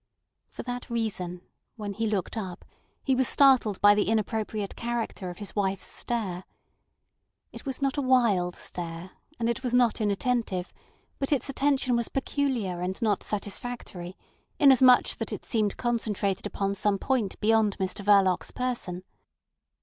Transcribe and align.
For 0.49 0.63
that 0.63 0.89
reason, 0.89 1.41
when 1.75 1.93
he 1.93 2.07
looked 2.07 2.35
up 2.35 2.65
he 3.03 3.13
was 3.13 3.27
startled 3.27 3.79
by 3.81 3.93
the 3.93 4.09
inappropriate 4.09 4.75
character 4.75 5.29
of 5.29 5.37
his 5.37 5.55
wife's 5.55 5.85
stare. 5.85 6.43
It 7.51 7.67
was 7.67 7.83
not 7.83 7.97
a 7.97 8.01
wild 8.01 8.55
stare, 8.55 9.11
and 9.39 9.47
it 9.47 9.61
was 9.61 9.75
not 9.75 10.01
inattentive, 10.01 10.73
but 11.19 11.31
its 11.31 11.49
attention 11.49 11.95
was 11.95 12.09
peculiar 12.09 12.81
and 12.81 12.99
not 12.99 13.21
satisfactory, 13.21 14.17
inasmuch 14.57 15.17
that 15.17 15.31
it 15.31 15.45
seemed 15.45 15.77
concentrated 15.77 16.47
upon 16.47 16.73
some 16.73 16.97
point 16.97 17.39
beyond 17.39 17.77
Mr 17.77 18.03
Verloc's 18.03 18.49
person. 18.49 19.03